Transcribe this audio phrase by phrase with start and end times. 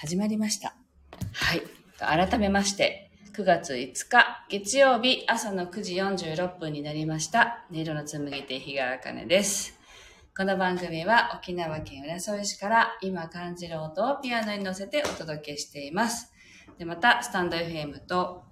[0.00, 0.76] 始まりました。
[1.32, 1.62] はい。
[1.98, 7.66] 改めまして、9月5日、月曜日朝の9時46分になりました。
[7.72, 9.76] 音色の紡ぎ手、日川茜です。
[10.36, 16.32] この番組は沖縄県浦添市から今感じる音をピアノに乗せてお届けしています。
[16.78, 18.44] で、また、スタンド FM と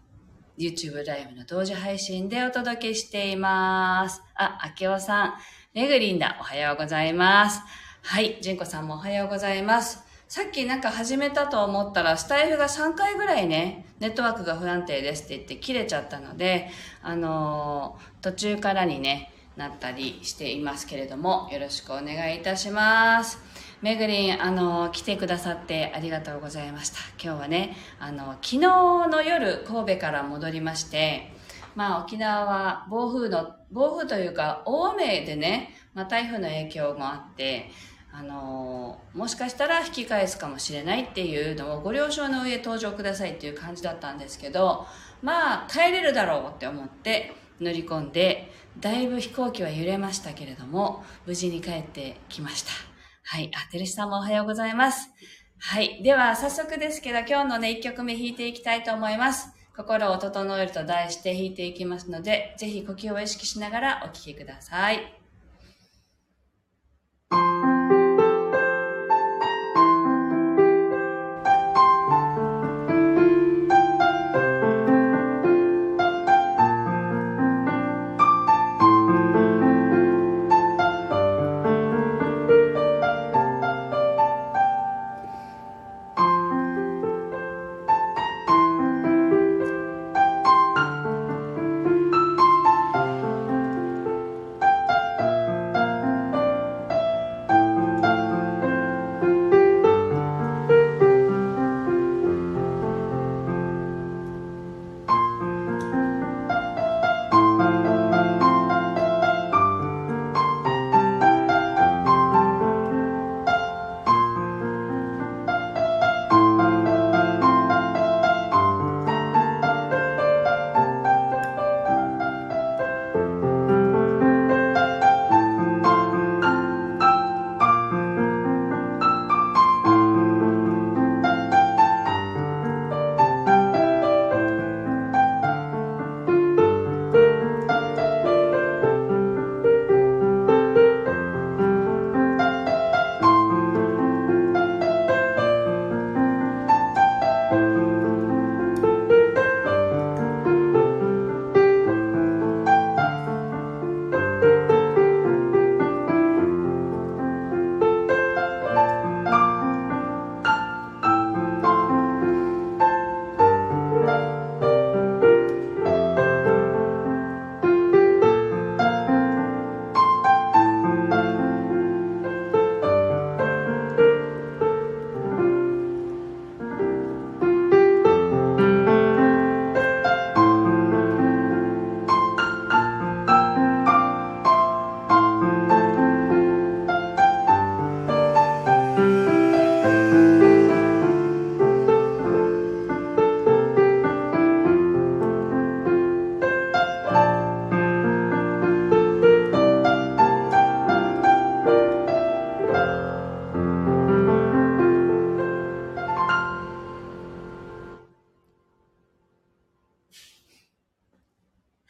[0.59, 4.21] YouTube ライブの同時配信でお届けしています。
[4.35, 5.35] あ、あけおさん、
[5.75, 7.63] めぐりんだ、おはようございます。
[8.03, 10.06] はい、じんこさんもおはようございます。
[10.29, 16.69] さっきなんか始めたと思ったら、スタイフが3回ぐらいね、ネットワークが不安定ですって言って切れちゃったので、
[17.01, 23.39] あのー途中からにね、なったりしていますけれども、よろしくお願いいたします。
[23.83, 26.99] めぐりん、あのー来てくださってありがとうございました。
[27.23, 31.33] 今日はね、あの昨日の夜、神戸から戻りまして、
[31.77, 37.71] まあ沖縄は暴風の、暴風というか大雨でね、まあ台風の影響もあって、
[38.19, 44.87] あのもしかしたら引き返すかもしれないっていうのをご了承の上登場くださいっていう感じだったんですけど、
[45.21, 48.51] まあ帰れるだろうって思って乗り込んで、
[48.81, 52.71] だいぶ飛行機は揺れましたけれども、無事に帰ってきました。
[53.23, 53.51] はい。
[53.55, 55.11] あ、てるしさんもおはようございます。
[55.59, 56.03] はい。
[56.03, 59.49] では、早速ですけど、今日のね、1曲目弾いていきたいと思います。
[59.77, 65.16] 心を整えると題して弾いていきますので、ぜひ呼吸を意識しながらお聴きください。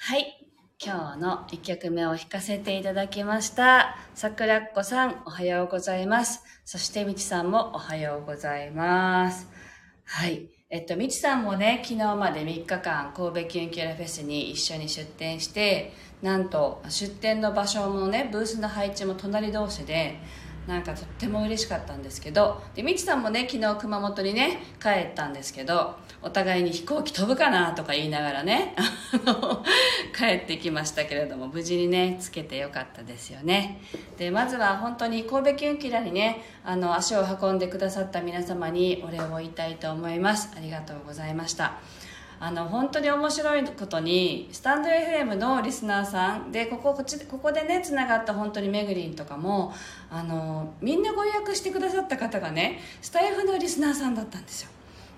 [0.09, 0.39] はい。
[0.78, 3.97] 今日の1曲目を弾かせていただきました。
[4.15, 6.44] 桜っ子さん、おはようございます。
[6.65, 9.49] そして、みちさんもおはようございます。
[10.05, 10.49] はい。
[10.71, 15.93] えっと、みちさんもね、昨日まで3日間、神戸キュンキュラフェスに一緒に出店して、
[16.23, 20.21] なんと、出店の場所もね、ブースの配置も隣同士で、
[20.69, 28.75] なんかとっても嬉しかったんですけど、で、みちさんもね、昨日熊本にね、帰ったんですけど、お互いに飛行機飛ぶかなとか言いながらね、
[30.17, 33.81] 帰ってきましたけれども、無事にね、つけてよかったですよね。
[34.19, 40.51] で、まずは本当に神戸キュンキラにね、あの、足を運んでくださった皆様にお礼を言いたいと思います。
[40.57, 41.79] ありがとうございました。
[42.39, 49.73] あの本当に面白いことにスタンド FM のリスナーさんでこここっちここでねつながった本当にめぐりんとかも
[50.11, 54.71] あのみんなご予約してくださった方がねスタイフのリスナーさんだったんですよ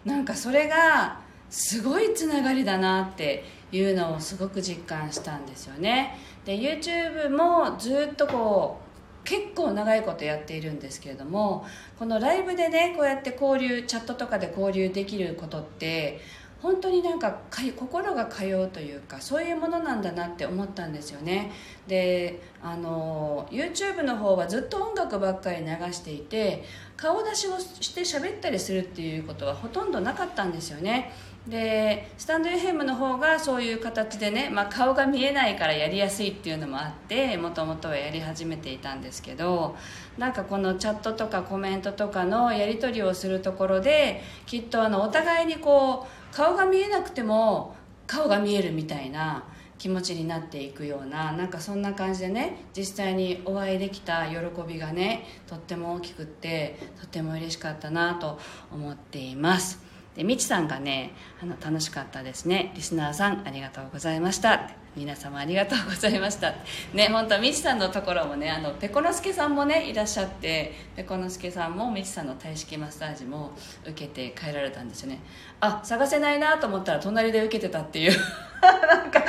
[0.09, 1.21] なんかそれが
[1.51, 6.17] すごいつながりだなっていうのをすごく実感したんですよね。
[6.47, 8.89] で YouTube もずっとこう
[9.25, 11.67] 結構長いことやっているんですけれども
[11.99, 16.21] このライブでねこうやって交流チャットとかで交流できることって
[16.61, 17.39] 本当になんか
[17.77, 21.53] 心が通うというかそういうものなんだなって思ったんですよね。
[21.87, 26.65] であの YouTube の方はずっと音楽ばっかり流していて
[26.97, 31.13] 顔出しをして喋ったりするっていうことはほとんどなかったんですよね。
[31.49, 39.75] でスタンド FM の方がそういう形でね、まあ、顔が見えないからやりやすいっていうのもあってもともとはやり始めていたんですけど
[40.19, 47.77] なんかこのチャットとかコメントとかのやり取りをするところできっとあのお互いにこう顔が見えなくても
[48.07, 49.45] 顔が見えるみたいな
[49.79, 54.37] 気持ちになっていくようななんかそんな感じでね実際にお会いできた喜
[54.67, 58.39] びがねとっても大きくってとっても嬉しかったなと
[58.73, 59.88] 思っています。
[60.19, 62.73] でみちさんがねあの楽しかったですね。
[62.75, 64.69] リスナーさんありがとうございました。
[64.97, 66.55] 皆様ありがとうございました。
[66.93, 73.53] ね本当みちさんのところもねあのペコのすけさんもねいらっしゃってペコのすけさんもみちさんの体式マッサージも
[73.85, 75.21] 受けて帰られたんですよね。
[75.61, 78.13] あ探せないなと思ったら隣で受けてたっていう。
[78.61, 79.23] なんか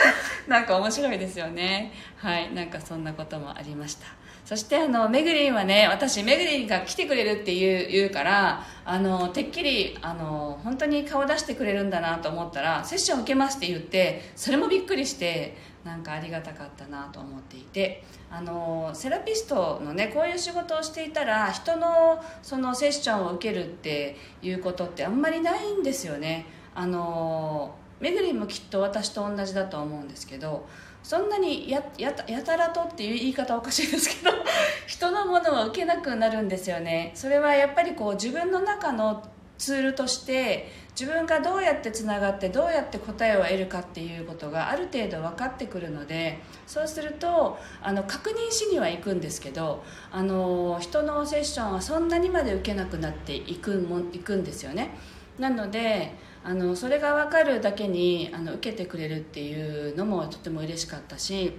[0.47, 1.94] なんか面白いですよね。
[2.18, 4.07] はいなんかそんなこともありました。
[4.49, 26.47] そしてあのめぐりんはね私めぐりんが来てくれるって言う言うからあのてっきりあの本当に顔出してくれるんだなと思ったらセッション受けますって言ってそれもびっくりしてなんかありがたかったなと思っていてあのセラピストのねこういう仕事をしていたら人のそのセッションを受けるっていうことってあんまりないんですよね。
[26.73, 30.65] あのめぐりんもきっと私と同じだと思うんですけど
[31.03, 34.31] そんなにやややたらとっていう言い方おかしいですけど
[34.87, 37.11] 人のものは受けなくなるんですよね。
[37.15, 39.23] それはやっぱりこう自分の中の
[39.57, 54.91] ツールとして自分がどうやってつながってどうやって答えを得るかっていうことがある程度分かってくるのでそうするとあの確認しには行くんですけどあの人のセッションはそんなにまで受けなくなっていくもいくんですよね。
[55.37, 56.13] なので
[56.44, 61.53] あのそれが分かるだけにあの受けてくれるっていうのもとても嬉しかったし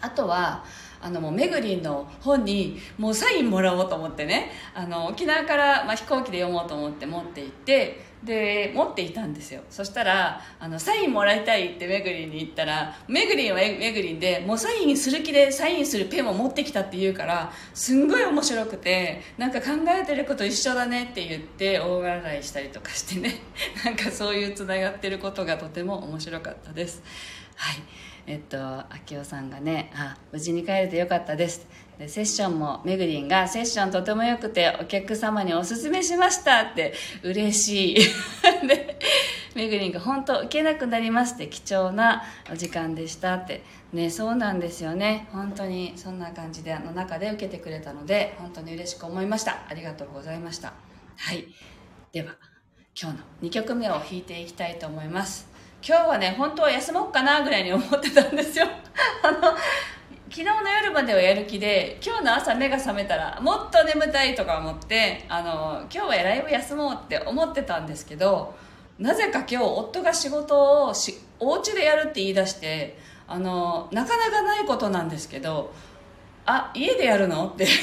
[0.00, 0.64] あとは
[1.00, 9.62] あのもうめぐりんの本にもうサインもらおうと思ってねあの沖縄から、まあ、飛行機で読もうと思って持って行ってで持っていたんですよ。
[9.70, 23.34] そしたらあのサインもらいたいってめぐりに言ったらめぐりんはめぐりんでもうサインする気でサインするペンを持ってきたって言うからすんごい面白くてなんか考えてること一緒だねって言って大笑いしたりとかしてね。
[23.84, 27.02] なんかそういうつながってることがとても面白かったです。
[27.56, 27.76] はい。
[28.26, 28.56] えっと
[29.10, 31.66] 明夫さんがねあ無事に帰れてよかったです。
[31.98, 37.96] でセッションもめぐりんがセッションとても良くてお客様におすすめしましたって嬉しい。
[38.66, 38.98] で
[39.54, 43.62] めぐりんが本当受けなくなりますって貴重なお時間でしたって。
[43.92, 45.28] ねそうなんですよね。
[45.32, 49.58] 本当にそんな感じであの中で受けてくれたので本当に嬉しく思いました。
[49.68, 50.72] ありがとうございました。
[51.16, 51.46] はい。
[52.12, 52.36] では
[53.00, 55.48] 今日の2曲目を弾いていきたいと思います。
[55.86, 58.66] 今日はね本当は休もうかなぐらいに思ってたんですよ。
[59.22, 59.56] あの
[60.34, 68.52] 昨日の夜まではやる気で今日の朝目が覚めたらもっと眠たいとか思ってあの今日はライブ休もうって思ってたんですけど
[68.98, 72.98] なぜか今日夫が仕事をしお家でやるって言い出して
[73.28, 75.72] あのなかなかないことなんですけど
[76.46, 77.68] あ家でやるのって。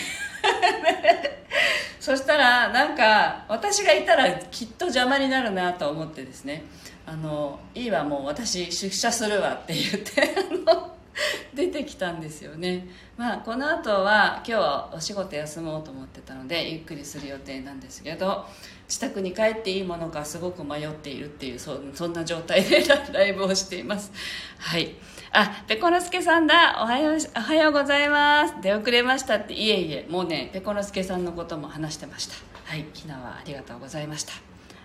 [2.02, 6.66] そしたらなんか私がいたらきっと邪魔になるなと思ってですね。
[7.06, 10.36] あのいいわもう私出社するわって言って
[10.68, 11.01] あの
[11.54, 12.88] 出てきたんですよね。
[13.18, 18.46] まあこの後は今日はお仕事休もうと思ってたのでゆっくりする予定なんですけど
[18.88, 24.12] 自宅に帰っていいものかすごく迷っているっていうそそんな状態で ライブをしています。
[24.58, 24.96] はい。
[25.34, 26.78] あペコノスケさんだ。
[26.82, 28.56] おはようおはようございます。
[28.62, 29.54] 出遅れましたって。
[29.54, 30.06] いえいえ。
[30.10, 32.36] もうねペコノスケさんのことも話してました。
[32.66, 32.86] はい。
[32.94, 34.34] 昨日はありがとうございました。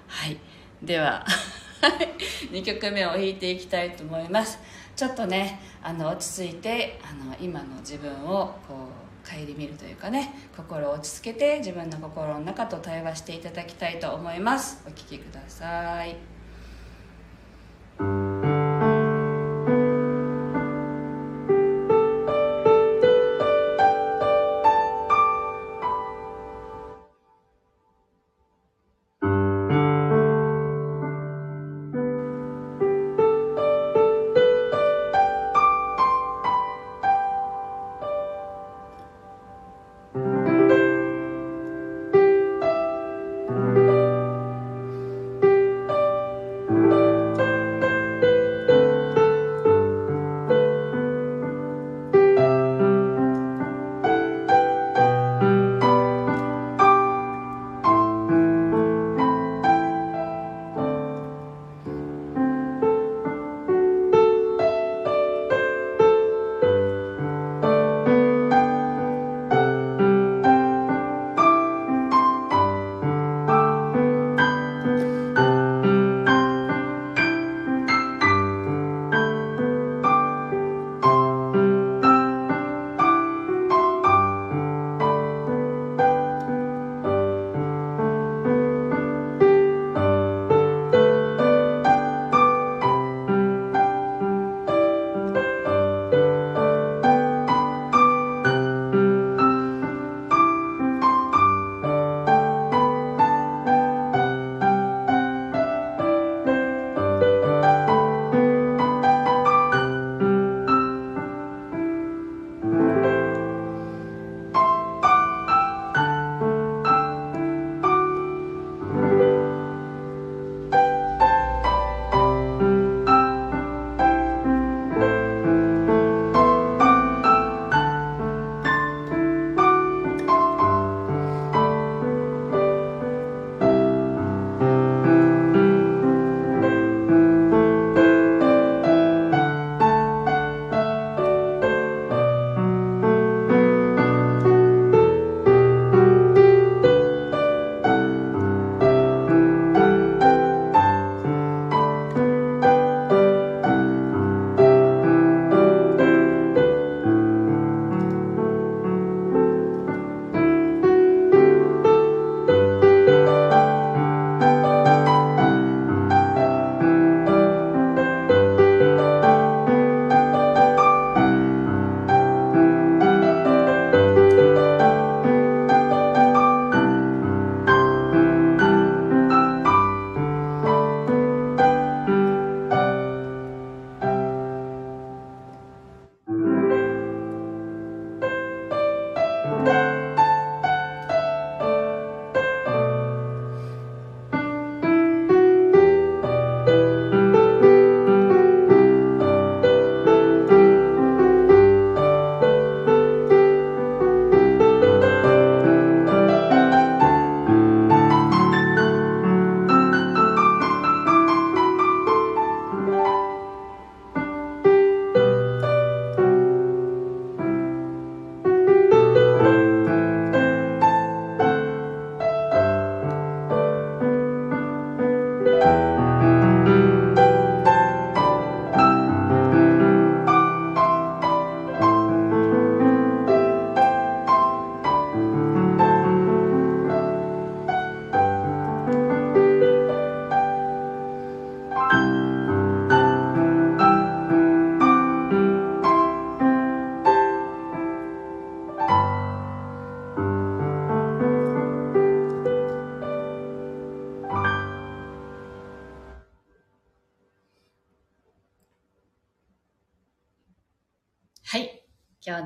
[0.09, 0.37] はい。
[0.83, 1.25] では
[2.53, 4.59] 2曲目を弾いていきたいと思います。
[4.97, 8.89] ちょっとねあの落ち着いてあの今の自分をこ
[9.25, 14.83] う顧みるというかね心を落ち着けて自分の心の中と対話していただきたいと思います。
[14.87, 16.36] お聴きください。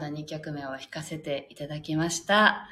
[0.00, 2.66] 今日の2曲目を弾かせていただきました。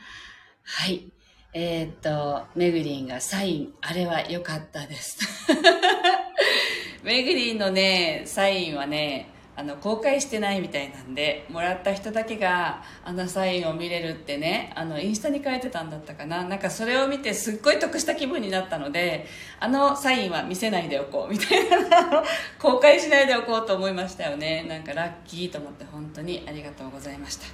[0.62, 1.12] はい。
[1.52, 5.18] えー、っと、めぐりんがサイン、あれは良かったです。
[7.04, 16.44] めぐりんのね、サインはね、あの公開してないみたいなんでもらった人だけがあのサインを見れるってねあのインスタに書いてたんだったかな。
[16.44, 19.26] なんかそれを見てすっごい得した気分になったので
[19.58, 22.22] あのサインは見せないでおこうみたいな
[22.60, 24.64] 公開しないでおこうと思いましたよね。
[24.68, 27.46] なんかラッキーと思って本当にありがとうございました。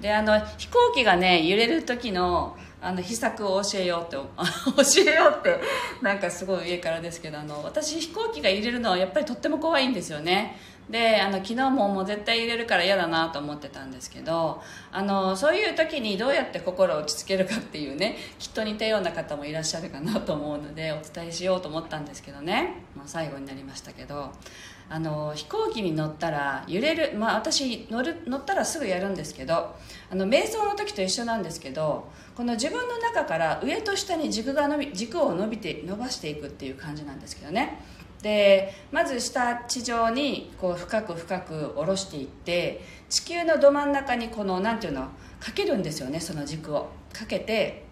[0.00, 4.16] であの飛行機がね揺れる時のあの秘策を教えようって
[5.06, 5.60] 教えようって
[6.02, 10.58] なんかすごい上からですけどあの私飛行機が揺れるのはやっぱりとっても怖いんですよね。
[10.90, 14.60] であの昨日ももう絶対入れるから嫌だなと思ってたんですけど
[14.90, 22.82] あのそういう時にどうやって心を落ち着けるかっていうねきっと似たような方もいらっしゃるかなと思うのでお伝えしようと思ったんですけどね。
[22.96, 24.32] もう最後になりましたけど
[24.88, 29.74] あの飛行機に乗ったら揺れる、まあ、私乗る乗ったらすぐやるんですけど
[30.10, 37.80] あの瞑想の時と一緒なんですけどこの自分の中から上と下に軸が伸び軸を伸びて伸ばしていくっていう感じなんですけどね。
[38.22, 45.08] でまず下地上にこう深く深く下ろしていって地球のど真ん中にこの何ていうの
[45.40, 46.88] かけるんですよねその軸を。
[47.12, 47.84] かけて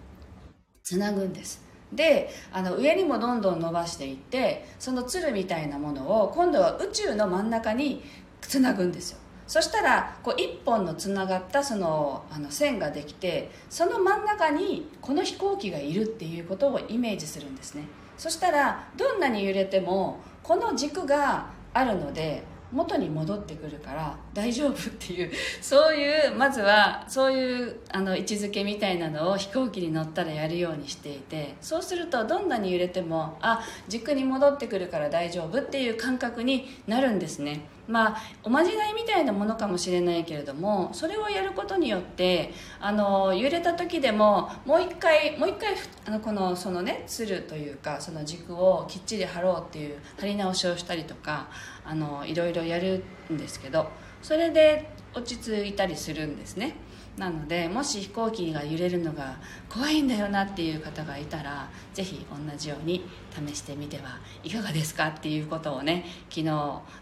[0.83, 1.63] つなぐんです。
[1.93, 8.03] であの上にもどんどん伸ばしていってそのつるみたいなものを今度は宇宙の真ん中に
[8.41, 9.19] つなぐんですよ。
[9.47, 17.83] そしたらこう1本のつながったそのあの線ができてその真ん中にこの飛行機がいるっていうことをイメージするんですね。
[18.21, 37.63] そしたらどんなに揺れてもこの軸があるので元に戻ってくるから大丈夫っていうそういうまずはそういうあの位置づけみたいなのを飛行機に乗ったらやるようにしていてそうするとどんなに揺れてもあ軸に戻ってくるから大丈夫っていう感覚になるんですね。
[37.91, 45.75] まあおまじないみたいなものかもしれないけれどもそれをやることによってあの揺れた時でももう一回もう一回
[46.07, 51.49] あのこのそのねつるというかその軸をきっちり張ろうっていう張り直しをしたりとか
[51.85, 53.89] あのいろいろやるんですけど
[54.23, 56.77] それで落ち着いたりするんですね。
[57.21, 59.37] なのでもし飛行機が揺れるのが
[59.69, 63.05] 怖いんだよなっていう方がいたらぜひ同じように
[63.47, 65.09] 試してみてはいかがですか？
[65.09, 66.45] っていうことをね昨日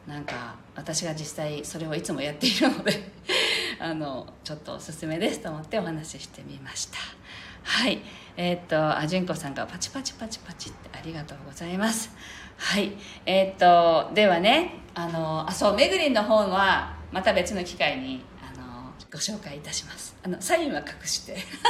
[0.09, 3.13] なんか私が実際それをいつもやっているので
[3.79, 6.99] あのちょっとおすすめですと思ってお話ししてみました。
[7.63, 8.01] はい。
[8.37, 12.11] えー、っとあじゅんこさんがパチパチパチパチってありがとうございます。
[12.57, 12.91] はい。
[13.25, 18.21] えー、っとではねあのあそうめぐりんの本はまた別の機会に
[19.11, 20.15] ご紹介いたします。
[20.23, 21.37] あのサインは隠して。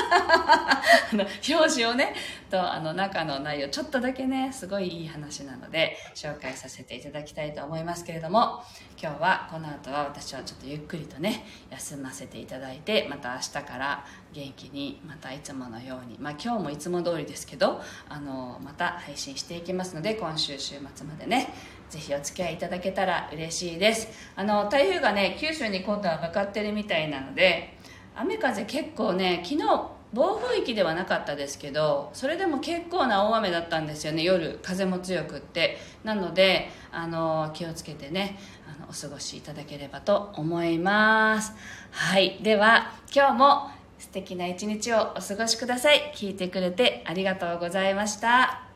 [1.11, 2.15] あの表示をね
[2.51, 8.63] とあの中の内容ちょっとだけねすごいいい話なので紹介させていただきたいと思いますけれども
[9.01, 21.55] 今日はこの後は私はちょっとゆっくりとね休ませていただいてまた明日から元気にまたいつものようにまあ今日もいつも通りですけどあのまた配信していきますので今週週末までね
[21.89, 24.09] ぜひお付き合いいただけたら嬉しいです。
[24.37, 27.77] あの台風がね九州に今度は向かってるみたいなので
[28.15, 29.65] 雨風結構ね昨日
[30.13, 35.79] 暴風域ではなかったですけどそれでも結構な大雨だったんですよね夜風も強くって。
[36.05, 41.53] なのであの気をつけてねあのお過ごしいただければと思います。
[41.91, 42.39] はい。
[42.43, 46.13] では今日も素敵な一日をお過ごしください。
[46.15, 48.68] 聞いてくれてありがとうございました。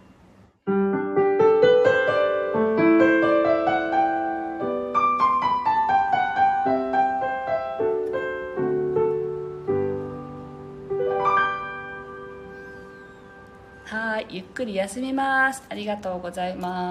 [14.63, 15.63] っくり休みます。
[15.69, 16.83] ありがとうございます。